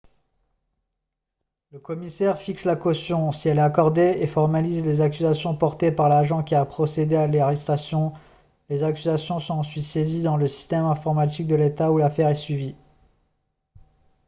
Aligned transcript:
le 1.69 1.77
commissaire 1.77 2.39
fixe 2.39 2.63
la 2.65 2.75
caution 2.75 3.31
si 3.31 3.49
elle 3.49 3.59
est 3.59 3.61
accordée 3.61 4.17
et 4.19 4.25
formalise 4.25 4.83
les 4.83 4.99
accusations 4.99 5.55
portées 5.55 5.91
par 5.91 6.09
l'agent 6.09 6.41
qui 6.41 6.55
a 6.55 6.65
procédé 6.65 7.15
à 7.15 7.27
l'arrestation 7.27 8.11
les 8.69 8.81
accusations 8.81 9.39
sont 9.39 9.59
ensuite 9.59 9.83
saisies 9.83 10.23
dans 10.23 10.37
le 10.37 10.47
système 10.47 10.85
informatique 10.85 11.45
de 11.45 11.53
l'état 11.55 11.91
où 11.91 11.99
l'affaire 11.99 12.29
est 12.29 12.33
suivie 12.33 12.73